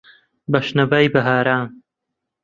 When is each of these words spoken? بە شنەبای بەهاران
بە 0.51 0.59
شنەبای 0.67 1.07
بەهاران 1.13 1.67